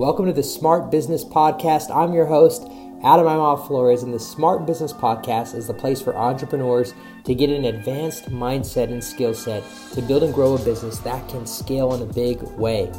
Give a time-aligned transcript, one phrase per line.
[0.00, 1.94] Welcome to the Smart Business Podcast.
[1.94, 2.62] I'm your host,
[3.04, 6.94] Adam Imhoff Flores, and the Smart Business Podcast is the place for entrepreneurs
[7.24, 11.28] to get an advanced mindset and skill set to build and grow a business that
[11.28, 12.90] can scale in a big way.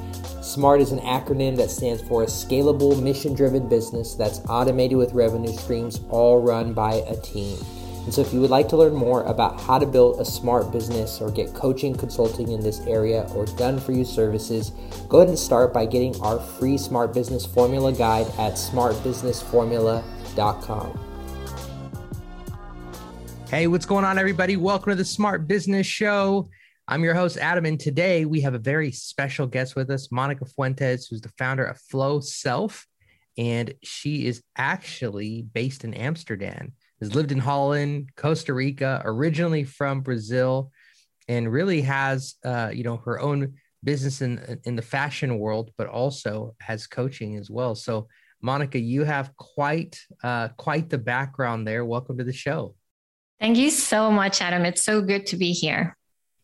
[0.44, 5.12] SMART is an acronym that stands for a scalable, mission driven business that's automated with
[5.14, 7.58] revenue streams all run by a team.
[8.04, 10.72] And so, if you would like to learn more about how to build a smart
[10.72, 14.72] business or get coaching, consulting in this area, or done for you services,
[15.08, 21.00] go ahead and start by getting our free Smart Business Formula guide at smartbusinessformula.com.
[23.48, 24.58] Hey, what's going on, everybody?
[24.58, 26.50] Welcome to the Smart Business Show.
[26.88, 30.46] I'm your host, Adam, and today we have a very special guest with us, Monica
[30.46, 32.88] Fuentes, who's the founder of Flow Self,
[33.38, 40.02] and she is actually based in Amsterdam has lived in Holland, Costa Rica, originally from
[40.02, 40.72] Brazil,
[41.28, 45.88] and really has uh, you know her own business in in the fashion world, but
[45.88, 47.76] also has coaching as well.
[47.76, 48.08] So,
[48.42, 51.84] Monica, you have quite uh, quite the background there.
[51.84, 52.76] Welcome to the show.
[53.40, 54.66] Thank you so much, Adam.
[54.66, 55.98] It's so good to be here.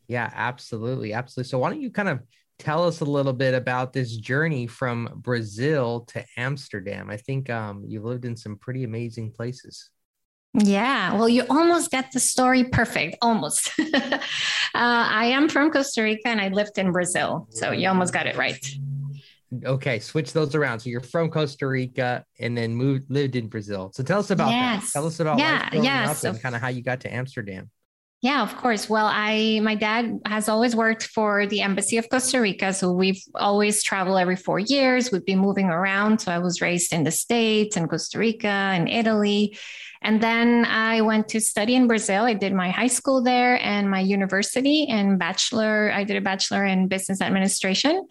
[0.08, 1.50] Yeah, absolutely, absolutely.
[1.50, 2.22] So, why don't you kind of
[2.58, 7.12] tell us a little bit about this journey from Brazil to Amsterdam?
[7.12, 9.92] I think um, you've lived in some pretty amazing places.
[10.54, 13.72] Yeah, well, you almost get the story perfect, almost.
[13.94, 14.20] uh,
[14.74, 17.48] I am from Costa Rica and I lived in Brazil.
[17.52, 18.66] So you almost got it right.
[19.64, 20.80] Okay, switch those around.
[20.80, 23.92] So you're from Costa Rica and then moved lived in Brazil.
[23.94, 24.86] So tell us about yes.
[24.86, 25.00] that.
[25.00, 27.70] Tell us about yeah, yeah, so, and kind of how you got to Amsterdam.
[28.22, 28.90] Yeah, of course.
[28.90, 33.22] Well, I my dad has always worked for the embassy of Costa Rica, so we've
[33.36, 35.12] always traveled every 4 years.
[35.12, 38.90] We've been moving around, so I was raised in the States and Costa Rica and
[38.90, 39.56] Italy.
[40.02, 42.24] And then I went to study in Brazil.
[42.24, 45.92] I did my high school there and my university and bachelor.
[45.94, 48.08] I did a bachelor in business administration.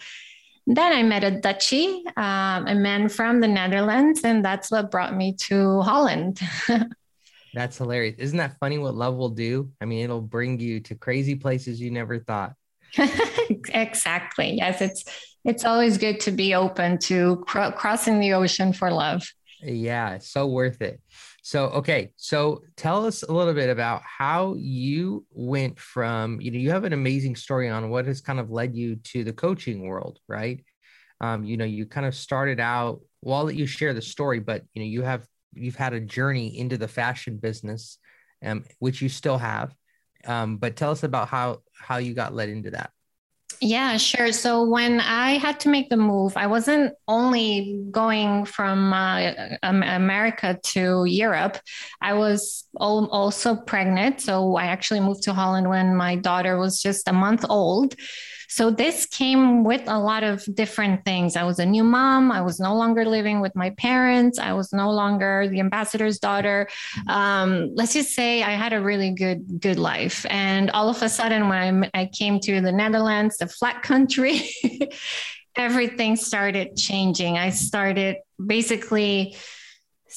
[0.66, 5.16] Then I met a Dutchie, um, a man from the Netherlands, and that's what brought
[5.16, 6.40] me to Holland.
[7.54, 8.16] that's hilarious.
[8.18, 9.70] Isn't that funny what love will do?
[9.80, 12.54] I mean, it'll bring you to crazy places you never thought.
[13.68, 14.54] exactly.
[14.54, 15.04] Yes, it's
[15.44, 19.22] it's always good to be open to cr- crossing the ocean for love.
[19.62, 21.00] Yeah, it's so worth it.
[21.46, 22.10] So, okay.
[22.16, 26.82] So tell us a little bit about how you went from, you know, you have
[26.82, 30.64] an amazing story on what has kind of led you to the coaching world, right?
[31.20, 34.40] Um, you know, you kind of started out, well, I'll let you share the story,
[34.40, 35.24] but, you know, you have,
[35.54, 37.98] you've had a journey into the fashion business,
[38.44, 39.72] um, which you still have.
[40.26, 42.90] Um, but tell us about how, how you got led into that.
[43.60, 44.32] Yeah, sure.
[44.32, 50.58] So when I had to make the move, I wasn't only going from uh, America
[50.62, 51.58] to Europe.
[52.02, 54.20] I was also pregnant.
[54.20, 57.94] So I actually moved to Holland when my daughter was just a month old.
[58.48, 61.36] So this came with a lot of different things.
[61.36, 62.30] I was a new mom.
[62.32, 64.38] I was no longer living with my parents.
[64.38, 66.68] I was no longer the ambassador's daughter.
[67.08, 70.26] Um, let's just say I had a really good good life.
[70.30, 74.48] And all of a sudden, when I, I came to the Netherlands, the flat country,
[75.56, 77.38] everything started changing.
[77.38, 79.36] I started basically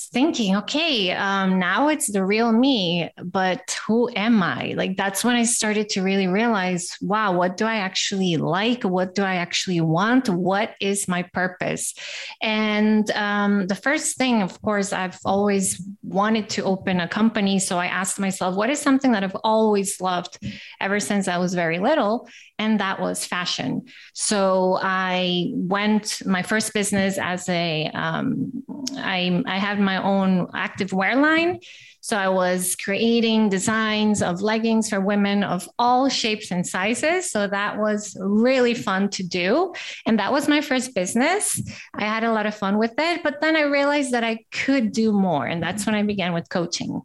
[0.07, 4.73] thinking, okay, um, now it's the real me, but who am I?
[4.77, 8.83] Like, that's when I started to really realize, wow, what do I actually like?
[8.83, 10.29] What do I actually want?
[10.29, 11.93] What is my purpose?
[12.41, 17.59] And um, the first thing, of course, I've always wanted to open a company.
[17.59, 20.37] So I asked myself, what is something that I've always loved
[20.79, 22.27] ever since I was very little?
[22.57, 23.85] And that was fashion.
[24.13, 28.51] So I went my first business as a um,
[28.99, 31.59] I, I had my own active wear line.
[32.01, 37.29] So I was creating designs of leggings for women of all shapes and sizes.
[37.29, 39.73] So that was really fun to do.
[40.05, 41.61] And that was my first business.
[41.93, 43.21] I had a lot of fun with it.
[43.21, 45.45] But then I realized that I could do more.
[45.45, 47.01] And that's when I began with coaching.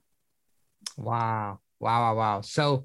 [0.96, 1.58] Wow.
[1.80, 2.00] Wow.
[2.00, 2.16] Wow.
[2.16, 2.40] Wow.
[2.42, 2.84] So,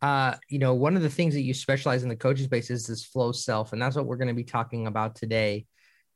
[0.00, 2.86] uh, you know, one of the things that you specialize in the coaching space is
[2.86, 3.74] this flow self.
[3.74, 5.66] And that's what we're going to be talking about today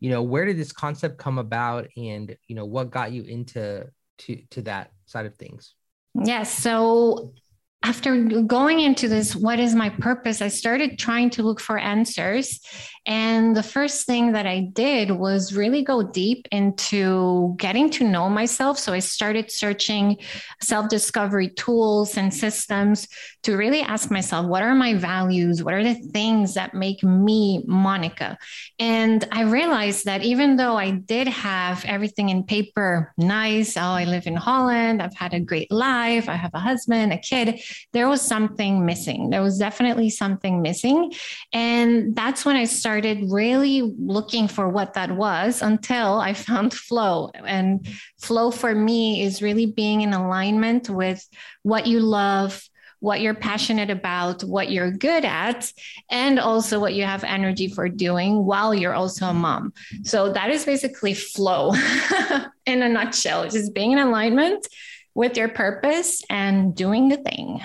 [0.00, 3.86] you know where did this concept come about and you know what got you into
[4.18, 5.74] to to that side of things?
[6.14, 6.52] Yes.
[6.52, 7.34] So
[7.84, 8.16] after
[8.46, 10.40] going into this, what is my purpose?
[10.40, 12.58] I started trying to look for answers.
[13.06, 18.30] And the first thing that I did was really go deep into getting to know
[18.30, 18.78] myself.
[18.78, 20.16] So I started searching
[20.62, 23.06] self discovery tools and systems
[23.42, 25.62] to really ask myself, what are my values?
[25.62, 28.38] What are the things that make me Monica?
[28.78, 34.04] And I realized that even though I did have everything in paper nice, oh, I
[34.04, 37.60] live in Holland, I've had a great life, I have a husband, a kid
[37.92, 39.30] there was something missing.
[39.30, 41.12] There was definitely something missing.
[41.52, 47.30] And that's when I started really looking for what that was until I found flow.
[47.34, 47.86] And
[48.18, 51.26] flow for me is really being in alignment with
[51.62, 52.62] what you love
[53.04, 55.70] what you're passionate about, what you're good at,
[56.10, 59.74] and also what you have energy for doing while you're also a mom.
[60.04, 61.74] So that is basically flow
[62.66, 64.66] in a nutshell, just being in alignment
[65.14, 67.60] with your purpose and doing the thing.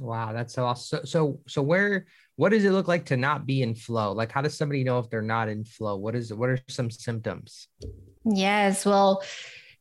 [0.00, 1.00] Wow, that's so awesome.
[1.00, 2.06] So, so, so where,
[2.36, 4.12] what does it look like to not be in flow?
[4.12, 5.96] Like, how does somebody know if they're not in flow?
[5.96, 7.68] What is, what are some symptoms?
[8.24, 9.22] Yes, well,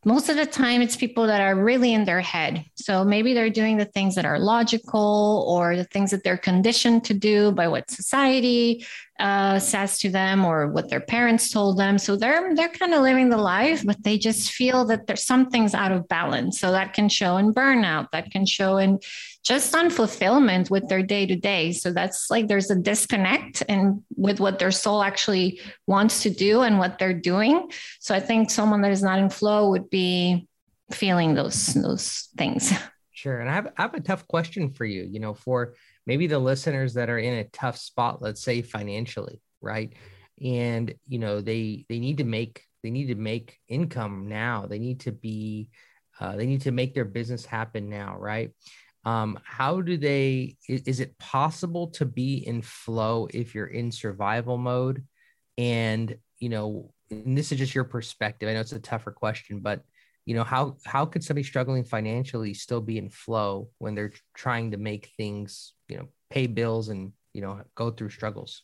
[0.06, 2.65] most of the time it's people that are really in their head.
[2.75, 7.03] So maybe they're doing the things that are logical or the things that they're conditioned
[7.06, 8.85] to do by what society
[9.19, 11.98] uh, says to them or what their parents told them.
[11.98, 15.74] So they're they're kind of living the life, but they just feel that there's something's
[15.74, 16.60] out of balance.
[16.60, 19.00] So that can show in burnout, that can show in
[19.44, 21.72] just unfulfillment with their day to day.
[21.72, 26.62] So that's like there's a disconnect and with what their soul actually wants to do
[26.62, 27.72] and what they're doing.
[28.00, 30.48] So I think someone that is not in flow would be
[30.92, 32.72] feeling those those things.
[33.18, 33.40] Sure.
[33.40, 35.74] And I have, I have a tough question for you, you know, for
[36.07, 39.94] maybe the listeners that are in a tough spot let's say financially right?
[40.42, 44.68] And you know they they need to make they need to make income now.
[44.68, 45.69] They need to be
[46.19, 48.51] uh, they need to make their business happen now right?
[49.06, 54.57] Um, how do they is, it possible to be in flow if you're in survival
[54.57, 55.06] mode?
[55.57, 58.50] And you know and this is just your perspective.
[58.50, 59.81] I know it's a tougher question but
[60.27, 64.71] you know how how could somebody struggling financially still be in flow when they're trying
[64.71, 68.63] to make things you know pay bills and you know go through struggles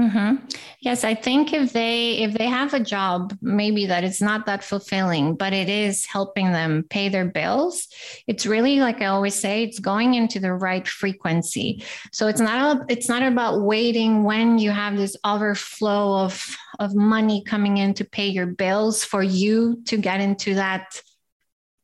[0.00, 0.46] Mm-hmm.
[0.80, 4.64] Yes, I think if they if they have a job, maybe that it's not that
[4.64, 7.88] fulfilling, but it is helping them pay their bills.
[8.26, 11.84] It's really like I always say, it's going into the right frequency.
[12.10, 17.44] So it's not it's not about waiting when you have this overflow of of money
[17.44, 21.00] coming in to pay your bills for you to get into that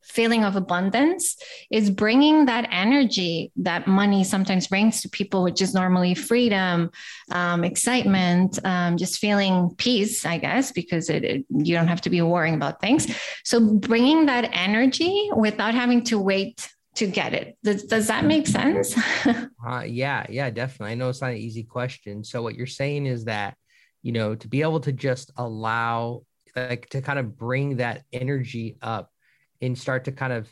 [0.02, 1.36] feeling of abundance
[1.70, 6.90] is bringing that energy that money sometimes brings to people, which is normally freedom,
[7.30, 12.10] um, excitement, um, just feeling peace, I guess, because it, it, you don't have to
[12.10, 13.06] be worrying about things.
[13.44, 17.56] So bringing that energy without having to wait to get it.
[17.62, 18.96] Does, does that make sense?
[19.26, 20.92] uh, yeah, yeah, definitely.
[20.92, 22.24] I know it's not an easy question.
[22.24, 23.56] So what you're saying is that,
[24.02, 26.22] you know, to be able to just allow
[26.56, 29.10] like to kind of bring that energy up
[29.60, 30.48] and start to kind of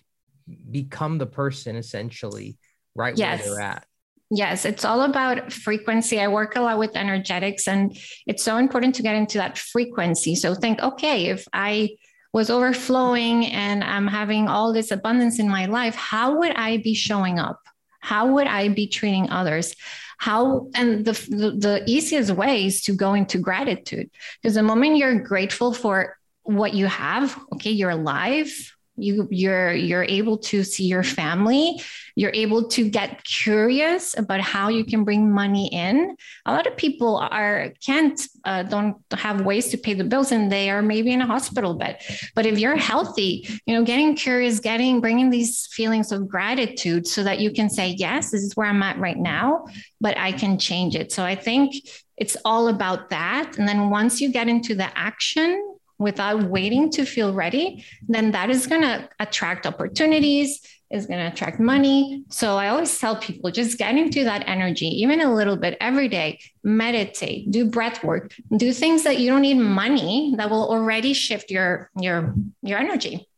[0.70, 2.58] become the person essentially
[2.94, 3.44] right yes.
[3.44, 3.86] where they're at.
[4.30, 6.20] Yes, it's all about frequency.
[6.20, 7.96] I work a lot with energetics, and
[8.26, 10.34] it's so important to get into that frequency.
[10.34, 11.90] So think, okay, if I
[12.32, 16.92] was overflowing and I'm having all this abundance in my life, how would I be
[16.92, 17.60] showing up?
[18.00, 19.76] How would I be treating others?
[20.18, 24.10] How and the, the, the easiest way is to go into gratitude.
[24.42, 30.04] Because the moment you're grateful for what you have, okay, you're alive, you you're you're
[30.04, 31.80] able to see your family.
[32.14, 36.16] You're able to get curious about how you can bring money in.
[36.46, 40.50] A lot of people are can't uh, don't have ways to pay the bills and
[40.50, 42.00] they are maybe in a hospital bed.
[42.34, 47.22] But if you're healthy you know getting curious getting bringing these feelings of gratitude so
[47.22, 49.64] that you can say yes this is where i'm at right now
[50.00, 51.12] but i can change it.
[51.12, 51.74] So i think
[52.16, 53.58] it's all about that.
[53.58, 58.50] And then once you get into the action without waiting to feel ready, then that
[58.50, 60.60] is going to attract opportunities,
[60.90, 62.24] is going to attract money.
[62.30, 66.08] So I always tell people just get into that energy, even a little bit every
[66.08, 71.12] day, meditate, do breath work, do things that you don't need money that will already
[71.12, 73.28] shift your your your energy.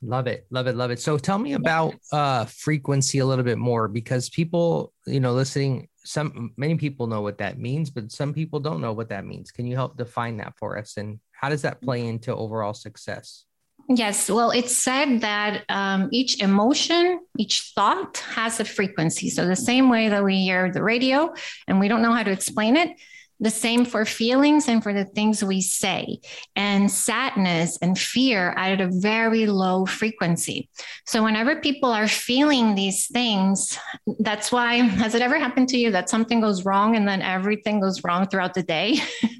[0.00, 0.46] Love it.
[0.50, 0.76] Love it.
[0.76, 1.00] Love it.
[1.00, 5.88] So tell me about uh frequency a little bit more because people, you know, listening
[6.04, 9.50] some many people know what that means, but some people don't know what that means.
[9.50, 13.44] Can you help define that for us and how does that play into overall success?
[13.88, 19.28] Yes, well, it's said that um, each emotion, each thought has a frequency.
[19.28, 21.34] So, the same way that we hear the radio
[21.68, 22.96] and we don't know how to explain it,
[23.40, 26.20] the same for feelings and for the things we say.
[26.56, 30.70] And sadness and fear at a very low frequency.
[31.04, 33.78] So, whenever people are feeling these things,
[34.18, 37.80] that's why, has it ever happened to you that something goes wrong and then everything
[37.80, 38.98] goes wrong throughout the day?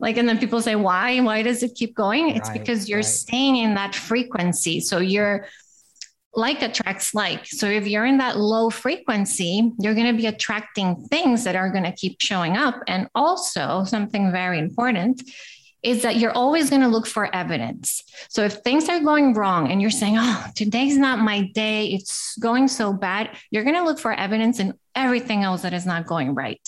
[0.00, 2.98] like and then people say why why does it keep going it's right, because you're
[2.98, 3.04] right.
[3.04, 5.46] staying in that frequency so you're
[6.34, 10.96] like attracts like so if you're in that low frequency you're going to be attracting
[11.10, 15.22] things that are going to keep showing up and also something very important
[15.82, 18.02] is that you're always going to look for evidence.
[18.28, 22.36] So if things are going wrong and you're saying, oh, today's not my day, it's
[22.38, 26.06] going so bad, you're going to look for evidence in everything else that is not
[26.06, 26.60] going right.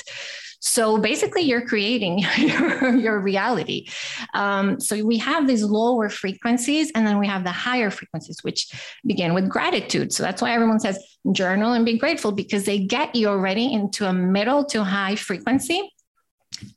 [0.64, 3.88] So basically, you're creating your, your reality.
[4.32, 8.70] Um, so we have these lower frequencies, and then we have the higher frequencies, which
[9.04, 10.12] begin with gratitude.
[10.12, 10.98] So that's why everyone says
[11.32, 15.90] journal and be grateful because they get you already into a middle to high frequency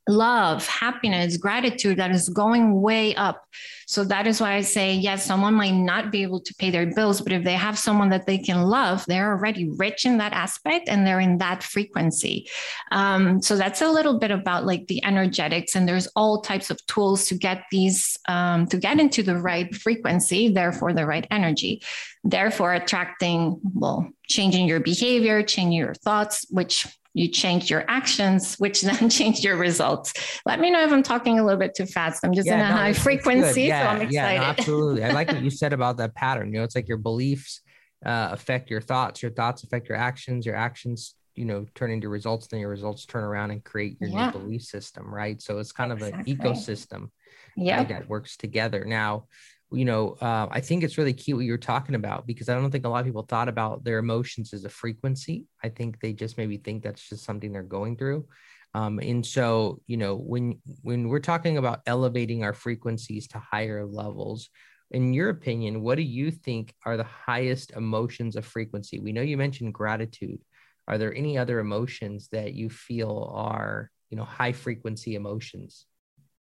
[0.07, 3.45] love, happiness, gratitude that is going way up.
[3.87, 6.87] So that is why I say, yes, someone might not be able to pay their
[6.87, 10.33] bills, but if they have someone that they can love, they're already rich in that
[10.33, 12.49] aspect and they're in that frequency.
[12.91, 16.83] Um, so that's a little bit about like the energetics, and there's all types of
[16.87, 21.81] tools to get these um, to get into the right frequency, therefore the right energy,
[22.23, 28.81] therefore attracting, well, changing your behavior, changing your thoughts, which you change your actions, which
[28.83, 30.13] then change your results.
[30.45, 32.23] Let me know if I'm talking a little bit too fast.
[32.23, 34.13] I'm just yeah, in a no, high frequency, yeah, so I'm excited.
[34.13, 35.03] Yeah, no, absolutely.
[35.03, 36.53] I like what you said about that pattern.
[36.53, 37.61] You know, it's like your beliefs
[38.05, 42.09] uh, affect your thoughts, your thoughts affect your actions, your actions, you know, turn into
[42.09, 44.27] results, then your results turn around and create your yeah.
[44.27, 45.41] new belief system, right?
[45.41, 46.33] So it's kind of exactly.
[46.33, 47.09] an ecosystem
[47.55, 47.77] yeah.
[47.77, 48.83] Right, that works together.
[48.85, 49.27] Now,
[49.75, 52.71] you know, uh, I think it's really key what you're talking about because I don't
[52.71, 55.45] think a lot of people thought about their emotions as a frequency.
[55.63, 58.25] I think they just maybe think that's just something they're going through.
[58.73, 63.85] Um, and so, you know, when when we're talking about elevating our frequencies to higher
[63.85, 64.49] levels,
[64.91, 68.99] in your opinion, what do you think are the highest emotions of frequency?
[68.99, 70.39] We know you mentioned gratitude.
[70.87, 75.85] Are there any other emotions that you feel are, you know, high frequency emotions?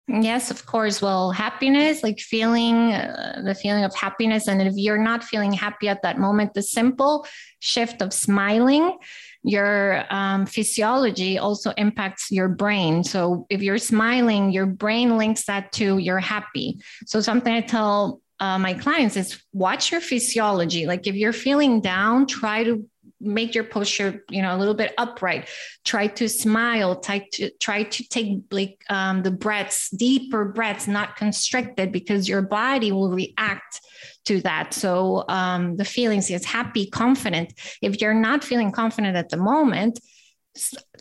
[0.09, 1.03] Yes, of course.
[1.03, 4.47] Well, happiness, like feeling uh, the feeling of happiness.
[4.47, 7.27] And if you're not feeling happy at that moment, the simple
[7.59, 8.99] shift of smiling,
[9.43, 13.03] your um, physiology also impacts your brain.
[13.03, 16.79] So if you're smiling, your brain links that to you're happy.
[17.07, 20.87] So something I tell uh, my clients is watch your physiology.
[20.87, 22.89] Like if you're feeling down, try to
[23.21, 25.49] make your posture you know a little bit upright.
[25.85, 31.17] Try to smile try to try to take like um, the breaths deeper breaths not
[31.17, 33.81] constricted because your body will react
[34.27, 34.75] to that.
[34.75, 37.53] So um, the feelings is happy confident.
[37.81, 40.01] If you're not feeling confident at the moment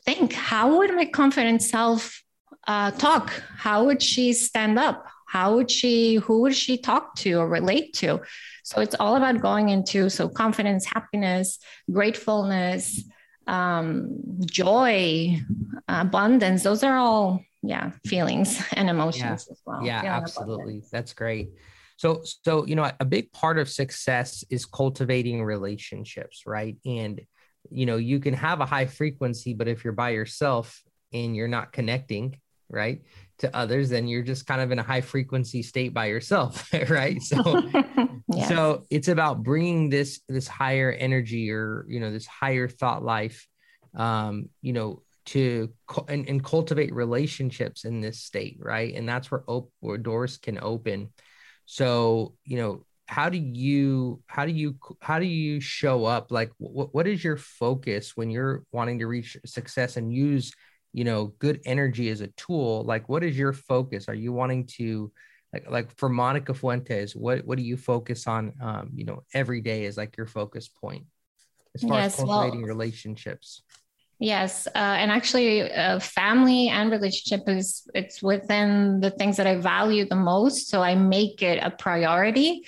[0.05, 2.21] think how would my confident self
[2.67, 3.31] uh, talk?
[3.57, 7.93] How would she stand up how would she who would she talk to or relate
[7.93, 8.21] to
[8.65, 11.59] so it's all about going into so confidence, happiness,
[11.91, 13.03] gratefulness,
[13.45, 15.39] um, joy,
[15.87, 16.63] abundance.
[16.63, 19.51] Those are all yeah feelings and emotions yeah.
[19.51, 19.85] as well.
[19.85, 20.81] Yeah, absolutely.
[20.91, 21.49] That's great.
[21.97, 26.75] So, so you know, a big part of success is cultivating relationships, right?
[26.87, 27.21] And
[27.69, 30.81] you know, you can have a high frequency, but if you're by yourself
[31.13, 33.03] and you're not connecting, right,
[33.39, 37.21] to others, then you're just kind of in a high frequency state by yourself, right?
[37.21, 37.63] So,
[38.33, 38.47] yes.
[38.47, 43.47] so it's about bringing this this higher energy or you know this higher thought life,
[43.95, 45.73] um, you know, to
[46.07, 48.93] and, and cultivate relationships in this state, right?
[48.93, 51.11] And that's where op- where doors can open.
[51.65, 56.31] So, you know, how do you how do you how do you show up?
[56.31, 60.53] Like, what what is your focus when you're wanting to reach success and use
[60.95, 64.07] you know good energy as a tool like what is your focus?
[64.07, 65.11] Are you wanting to
[65.51, 69.59] like like for monica fuentes what what do you focus on um you know every
[69.59, 71.05] day is like your focus point
[71.75, 73.61] as far yes, as cultivating well, relationships?
[74.19, 79.55] Yes uh, and actually uh, family and relationship is it's within the things that i
[79.57, 82.65] value the most so i make it a priority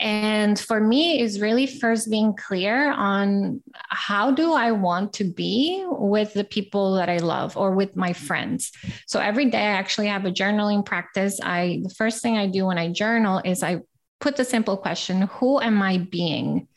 [0.00, 5.84] and for me, is really first being clear on how do I want to be
[5.86, 8.70] with the people that I love or with my friends.
[9.06, 11.40] So every day I actually have a journaling practice.
[11.42, 13.80] I the first thing I do when I journal is I
[14.20, 16.68] put the simple question, who am I being?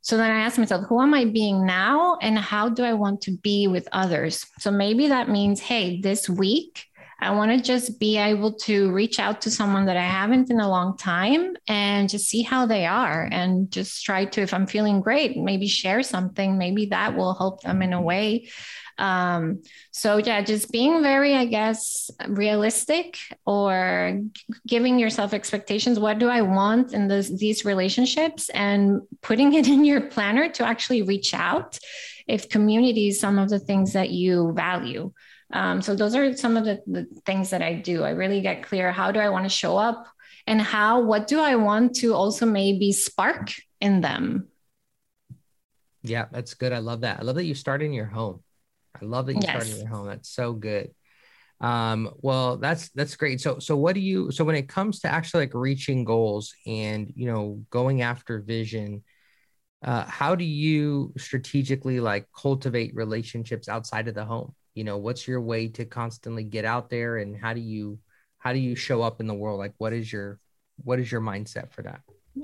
[0.00, 2.18] So then I ask myself, who am I being now?
[2.20, 4.44] And how do I want to be with others?
[4.58, 6.86] So maybe that means, hey, this week
[7.22, 10.58] I want to just be able to reach out to someone that I haven't in
[10.58, 14.66] a long time and just see how they are and just try to, if I'm
[14.66, 16.58] feeling great, maybe share something.
[16.58, 18.48] Maybe that will help them in a way.
[18.98, 19.62] Um,
[19.92, 24.20] so, yeah, just being very, I guess, realistic or
[24.66, 26.00] giving yourself expectations.
[26.00, 30.66] What do I want in this, these relationships and putting it in your planner to
[30.66, 31.78] actually reach out
[32.26, 35.12] if community is some of the things that you value.
[35.52, 38.04] Um, so those are some of the, the things that I do.
[38.04, 40.06] I really get clear how do I want to show up
[40.46, 44.48] and how, what do I want to also maybe spark in them?
[46.02, 46.72] Yeah, that's good.
[46.72, 47.20] I love that.
[47.20, 48.42] I love that you start in your home.
[49.00, 49.50] I love that you yes.
[49.50, 50.06] start in your home.
[50.06, 50.90] That's so good.
[51.60, 53.40] Um, well, that's that's great.
[53.40, 57.12] So so what do you so when it comes to actually like reaching goals and
[57.14, 59.04] you know going after vision,
[59.84, 64.54] uh, how do you strategically like cultivate relationships outside of the home?
[64.74, 67.98] You know, what's your way to constantly get out there and how do you
[68.38, 69.58] how do you show up in the world?
[69.58, 70.40] Like what is your
[70.82, 72.00] what is your mindset for that?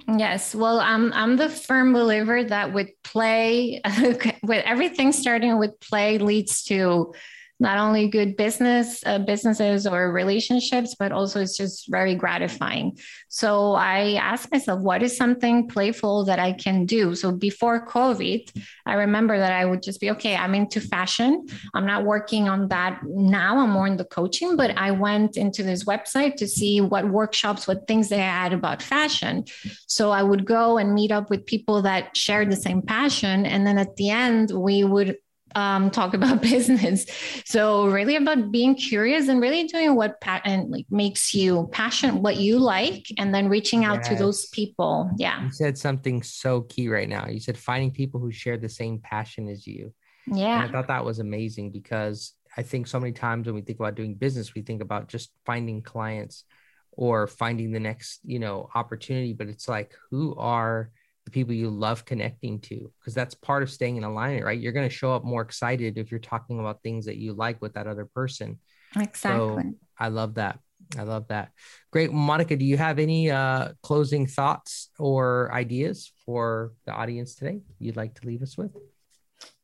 [0.06, 3.80] Yes, well, I'm I'm the firm believer that with play,
[4.42, 7.14] with everything starting with play leads to
[7.60, 12.96] not only good business uh, businesses or relationships but also it's just very gratifying.
[13.28, 17.14] So i asked myself what is something playful that i can do?
[17.14, 18.50] So before covid
[18.86, 21.46] i remember that i would just be okay i'm into fashion.
[21.74, 25.62] I'm not working on that now i'm more in the coaching but i went into
[25.62, 29.44] this website to see what workshops what things they had about fashion.
[29.86, 33.66] So i would go and meet up with people that shared the same passion and
[33.66, 35.16] then at the end we would
[35.54, 37.06] um, talk about business.
[37.44, 42.16] So really about being curious and really doing what pa- and like makes you passionate,
[42.16, 44.08] what you like, and then reaching out yes.
[44.08, 45.10] to those people.
[45.16, 45.44] Yeah.
[45.44, 47.26] You said something so key right now.
[47.28, 49.92] You said finding people who share the same passion as you.
[50.26, 50.62] Yeah.
[50.62, 53.78] And I thought that was amazing because I think so many times when we think
[53.78, 56.44] about doing business, we think about just finding clients
[56.92, 60.90] or finding the next, you know, opportunity, but it's like who are
[61.28, 64.72] the people you love connecting to because that's part of staying in alignment right you're
[64.72, 67.74] going to show up more excited if you're talking about things that you like with
[67.74, 68.58] that other person
[68.96, 69.62] exactly so
[69.98, 70.58] i love that
[70.96, 71.50] i love that
[71.90, 77.60] great monica do you have any uh closing thoughts or ideas for the audience today
[77.78, 78.72] you'd like to leave us with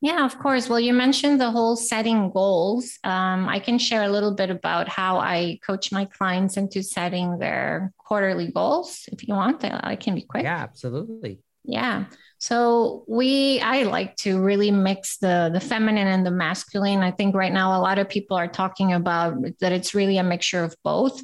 [0.00, 0.68] yeah, of course.
[0.68, 2.99] Well, you mentioned the whole setting goals.
[3.04, 7.38] Um, I can share a little bit about how I coach my clients into setting
[7.38, 9.09] their quarterly goals.
[9.11, 10.44] If you want, I can be quick.
[10.44, 11.40] Yeah, absolutely.
[11.64, 12.04] Yeah.
[12.38, 17.00] So we I like to really mix the the feminine and the masculine.
[17.00, 20.23] I think right now a lot of people are talking about that it's really a
[20.23, 21.23] mixture of both.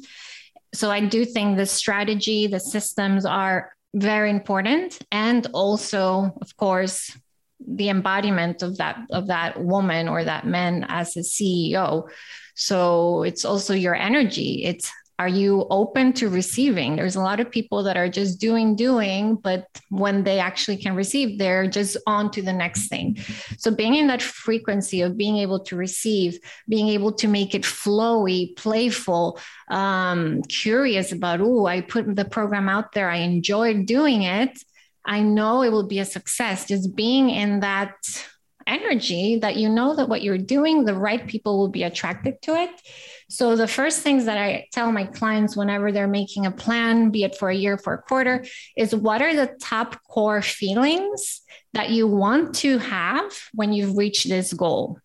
[0.73, 7.15] So I do think the strategy, the systems are very important and also of course
[7.67, 12.09] the embodiment of that of that woman or that man as a CEO.
[12.55, 14.63] So it's also your energy.
[14.63, 16.95] It's are you open to receiving?
[16.95, 20.95] There's a lot of people that are just doing doing but when they actually can
[20.95, 23.19] receive they're just on to the next thing.
[23.59, 27.61] So being in that frequency of being able to receive being able to make it
[27.61, 33.07] flowy playful um, curious about oh i put the program out there.
[33.07, 34.57] I enjoyed doing it.
[35.05, 36.65] I know it will be a success.
[36.65, 37.93] Just being in that
[38.65, 42.55] energy that you know that what you're doing the right people will be attracted to
[42.55, 42.69] it
[43.31, 47.23] so, the first things that I tell my clients whenever they're making a plan, be
[47.23, 48.43] it for a year, for a quarter,
[48.75, 51.39] is what are the top core feelings
[51.71, 54.99] that you want to have when you've reached this goal?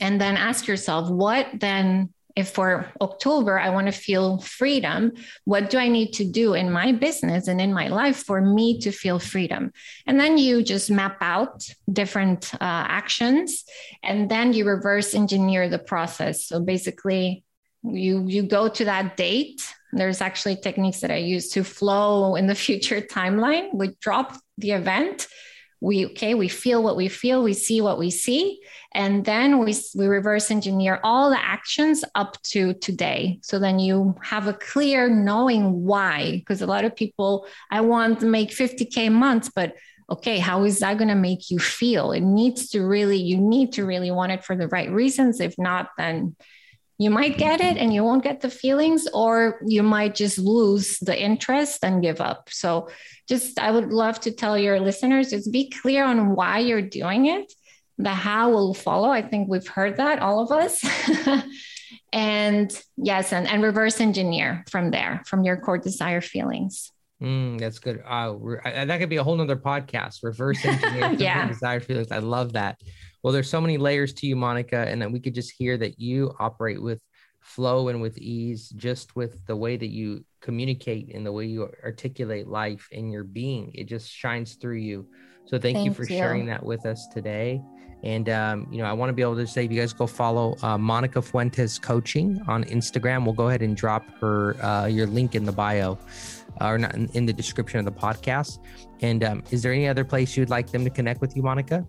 [0.00, 5.12] And then ask yourself, what then if for October I want to feel freedom,
[5.44, 8.78] what do I need to do in my business and in my life for me
[8.80, 9.72] to feel freedom?
[10.06, 13.64] And then you just map out different uh, actions
[14.02, 16.46] and then you reverse engineer the process.
[16.46, 17.42] So basically,
[17.82, 22.46] you you go to that date there's actually techniques that i use to flow in
[22.46, 25.28] the future timeline we drop the event
[25.80, 28.60] we okay we feel what we feel we see what we see
[28.94, 33.38] and then we we reverse engineer all the actions up to today.
[33.42, 38.20] So then you have a clear knowing why because a lot of people i want
[38.20, 39.74] to make 50k months but
[40.08, 42.12] okay how is that going to make you feel?
[42.12, 45.40] It needs to really you need to really want it for the right reasons.
[45.40, 46.36] If not then
[46.98, 50.98] you might get it and you won't get the feelings or you might just lose
[51.00, 52.88] the interest and give up so
[53.28, 57.26] just i would love to tell your listeners just be clear on why you're doing
[57.26, 57.52] it
[57.98, 60.84] the how will follow i think we've heard that all of us
[62.12, 67.78] and yes and, and reverse engineer from there from your core desire feelings Mm, that's
[67.78, 68.02] good.
[68.06, 70.22] Uh, that could be a whole nother podcast.
[70.22, 71.48] Reverse engineer yeah.
[71.48, 72.12] desire feelings.
[72.12, 72.78] I love that.
[73.26, 75.98] Well, there's so many layers to you, Monica, and that we could just hear that
[75.98, 77.00] you operate with
[77.40, 81.68] flow and with ease, just with the way that you communicate and the way you
[81.82, 83.72] articulate life in your being.
[83.74, 85.08] It just shines through you.
[85.46, 86.16] So thank, thank you for you.
[86.16, 87.60] sharing that with us today.
[88.04, 90.06] And um, you know, I want to be able to say, if you guys go
[90.06, 95.08] follow uh, Monica Fuentes Coaching on Instagram, we'll go ahead and drop her uh, your
[95.08, 95.98] link in the bio,
[96.60, 98.60] uh, or not in, in, the description of the podcast.
[99.00, 101.84] And um, is there any other place you'd like them to connect with you, Monica?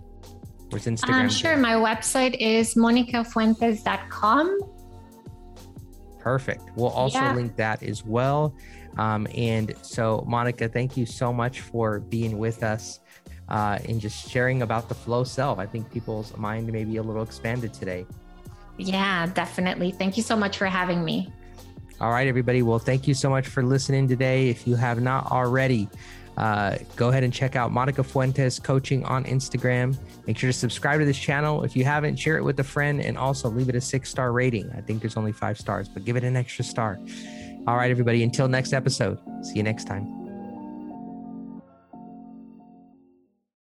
[0.70, 1.24] Instagram?
[1.24, 1.58] Um, sure.
[1.58, 4.60] My website is monicafuentes.com.
[6.20, 6.64] Perfect.
[6.76, 7.34] We'll also yeah.
[7.34, 8.56] link that as well.
[8.98, 13.00] Um, and so, Monica, thank you so much for being with us
[13.50, 15.60] uh, and just sharing about the flow self.
[15.60, 18.06] I think people's mind may be a little expanded today.
[18.78, 19.92] Yeah, definitely.
[19.92, 21.32] Thank you so much for having me.
[22.00, 22.62] All right, everybody.
[22.62, 24.50] Well, thank you so much for listening today.
[24.50, 25.90] If you have not already,
[26.38, 29.98] uh, go ahead and check out Monica Fuentes Coaching on Instagram.
[30.28, 31.64] Make sure to subscribe to this channel.
[31.64, 34.32] If you haven't, share it with a friend and also leave it a six star
[34.32, 34.72] rating.
[34.78, 37.00] I think there's only five stars, but give it an extra star.
[37.68, 38.24] All right, everybody.
[38.24, 40.17] Until next episode, see you next time.